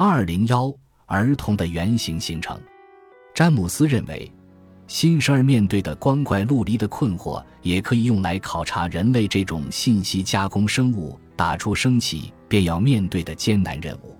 [0.00, 0.72] 二零幺
[1.06, 2.56] 儿童的原型形成。
[3.34, 4.30] 詹姆斯认为，
[4.86, 14.16] 新生儿面对的光怪陆离的困惑，也可以用来考察人类这种信息加工生物打出生起便要面对的艰难任务。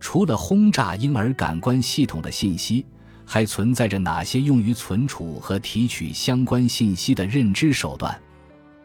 [0.00, 2.86] 除了轰炸婴儿感官系统的信息。
[3.24, 8.20] 还存在着哪些用于存储和提取相关信息的认知手段？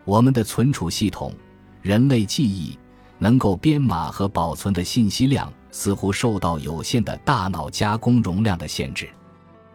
[0.05, 1.33] 我们的存储系统，
[1.81, 2.77] 人类记忆
[3.17, 9.09] 能够编码和保存的信息量似乎受到有限的大脑加工容量的限制。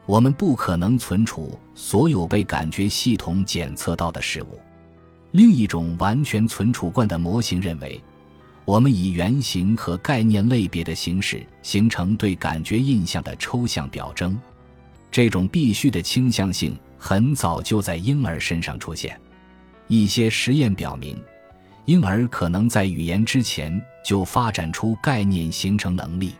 [0.05, 4.61] 我们不可能存储所有被感觉系统检测到的事物。
[5.31, 8.03] 另一种完全存储罐的模型认为，
[8.65, 14.39] 我们以原型和概念类别的形式形成对感觉印象的抽象表征。
[15.11, 19.19] 这种必须的倾向性很早就在婴儿身上出现。
[19.87, 21.17] 一些实验表明，
[21.85, 26.35] 婴儿可能在语言之前就发展出概念形成能力。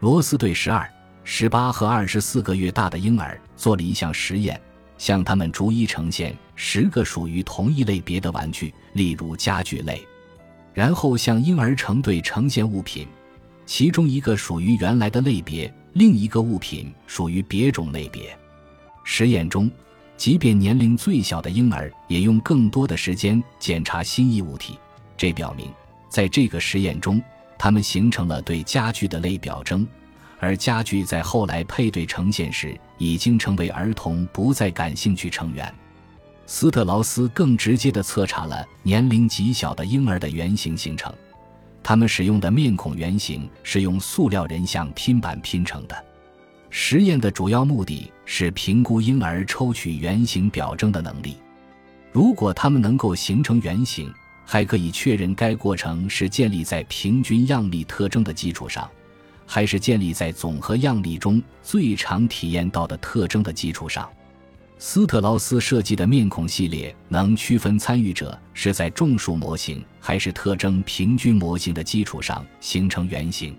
[0.00, 0.86] 罗斯对十二、
[1.24, 4.60] 十八和二十四个月大的婴儿做了一项实验，
[4.98, 10.06] 向他们逐一呈现十个属于同一类别的玩具，例如家具类，
[10.74, 13.08] 然后向婴儿成对呈现物品，
[13.64, 15.72] 其中一个属于原来的类别。
[15.94, 18.36] 另一个物品属于别种类别。
[19.02, 19.70] 实验中，
[20.16, 24.78] 即便年龄最小的婴儿也用更多的时间检查新异物体。
[25.16, 25.70] 这表明，
[26.08, 27.22] 在这个实验中，
[27.58, 29.86] 他们形成了对家具的类表征，
[30.38, 35.72] 而家具在后来配对呈现时已经成为儿童不再感兴趣成员。
[36.46, 41.12] 斯特劳斯更直接地测查了年龄极小的婴儿的原型形成。
[41.82, 46.04] 他们使用的面孔原型是用塑料人像拼板拼成的。
[46.78, 51.38] 实验的主要目的是评估婴儿抽取原型表征的能力。
[52.12, 54.12] 如果他们能够形成原型，
[54.44, 58.86] 还可以确认该过程是建立在平均样例特征的基础上，
[59.46, 64.06] 还是建立在总和样例中最常体验到的特征的基础上。
[64.78, 73.56] 斯特劳斯设计的面孔系列能区分参与者是在众数模型还是特征平均模型的基础上形成原型。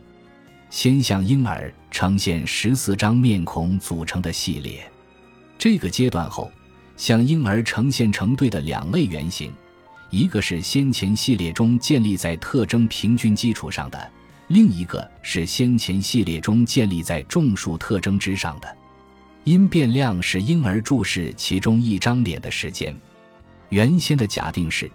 [0.70, 4.90] 先向婴儿呈现十四张面孔组成的系列，
[5.58, 6.52] 这个阶段后，
[6.98, 9.52] 向婴儿呈现成对的两类原型，
[10.10, 14.12] 一个是先前系列中建立在特征平均基础上的，
[14.48, 18.78] 另一个是先前系列中建立在众数特征之上的。
[19.44, 22.94] 因变量是婴儿注视其中一张脸的时间。
[23.70, 24.92] 原先的假定是，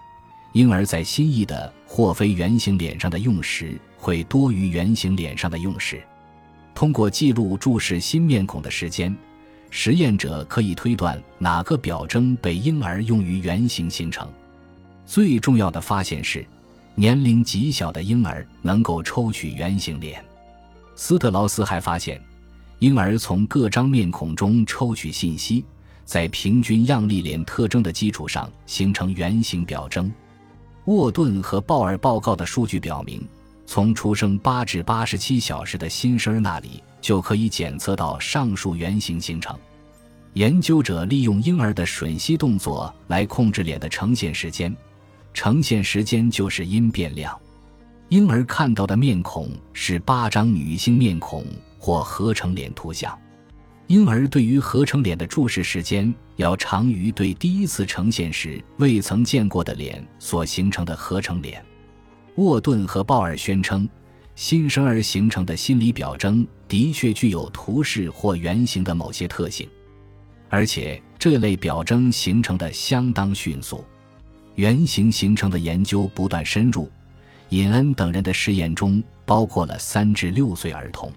[0.53, 6.03] 婴儿在心仪的或非圆形脸上的用时会多于圆形脸上的用时。
[6.75, 9.15] 通过记录注视新面孔的时间，
[9.71, 14.29] 实验者可以推断哪个表征被婴儿用于圆形形成。
[15.07, 16.45] 最重要的发现是，
[16.95, 20.23] 年龄极小的婴儿能够抽取圆形脸。
[20.95, 22.21] 斯特劳斯还发现。
[22.79, 25.65] 婴儿从各张面孔中抽取信息，
[26.05, 30.13] 在平均样例脸特征的基础上形成圆形表征。
[30.87, 33.27] 沃顿和鲍尔报告的数据表明，
[33.67, 39.57] 从出生八至八十七小时的新生儿那里就可以检测到上述原型形成。
[40.35, 44.75] 研究者利用婴儿的吮吸动作来控制脸的呈现时间，
[45.35, 47.39] 呈现时间就是因变量。
[48.09, 51.45] 婴儿看到的面孔是八张女性面孔。
[51.85, 53.19] 或合成脸图像，
[53.93, 61.63] 婴儿对于合成脸的注视时间要长于对第一次呈现时未曾见过的脸所形成的合成脸。
[62.37, 63.87] 沃顿和鲍尔宣称，
[64.35, 69.69] 新生儿形成的心理表征的确具有图示或圆形的某些特性，
[70.49, 73.85] 而且这类表征形成的相当迅速。
[74.55, 76.91] 圆形形成的研究不断深入，
[77.51, 81.13] 尹恩等人的试验中包括了三至六岁儿童。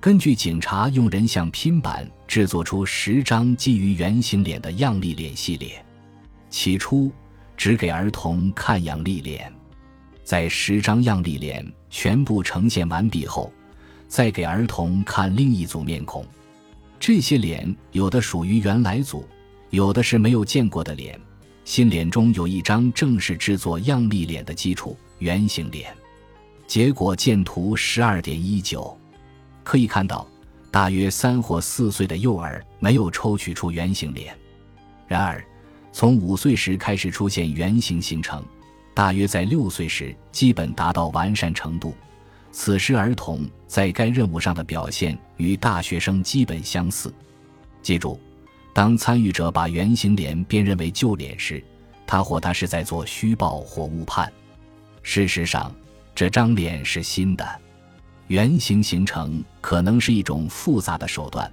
[0.00, 5.84] 根据警察用人像拼板制作出十张基于圆形脸的样例脸系列，
[6.50, 7.10] 起初
[7.56, 9.52] 只给儿童看样例脸，
[10.22, 13.52] 在十张样例脸全部呈现完毕后，
[14.06, 16.24] 再给儿童看另一组面孔。
[17.00, 19.26] 这些脸有的属于原来组，
[19.70, 21.18] 有的是没有见过的脸。
[21.64, 25.92] 新脸中有一张正是制作样例脸的基础圆形脸。
[26.66, 28.97] 结果见图十二点一九。
[29.68, 30.26] 可以看到，
[30.70, 34.34] 大约三或四岁的幼儿没有抽取出圆形脸。
[35.06, 35.44] 然而，
[35.92, 38.42] 从五岁时开始出现圆形形成，
[38.94, 41.94] 大约在六岁时基本达到完善程度。
[42.50, 47.12] 此时，儿童在该任务上的表现与大学生基本相似。
[47.82, 48.18] 记住，
[48.72, 51.62] 当参与者把圆形脸辨认为旧脸时，
[52.06, 54.32] 他或他是在做虚报或误判。
[55.02, 55.70] 事实上，
[56.14, 57.46] 这张脸是新的。
[58.28, 61.50] 原型形成可能是一种复杂的手段，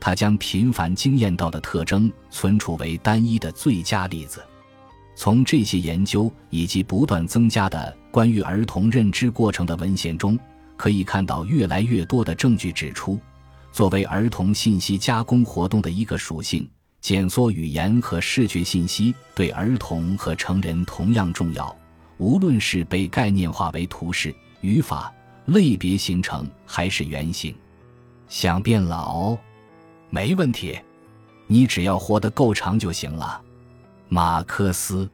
[0.00, 4.42] 它将频繁经验到的特征存储为单一的最佳例子。
[5.14, 10.38] 从这些研究以及不断增加的关于儿童认知过程的文献中，
[10.76, 13.18] 可以看到越来越多的证据指出，
[13.70, 16.68] 作为儿童信息加工活动的一个属性，
[17.00, 21.74] 检索语言和视觉信息对儿童和成人同样重要。
[22.18, 25.12] 无论是被概念化为图示、语法、
[25.46, 27.54] 类别形成，还是原型，
[28.28, 29.36] 想变老，
[30.10, 30.78] 没问题，
[31.46, 33.40] 你只要活得够长就行了。
[34.08, 35.08] 马克思。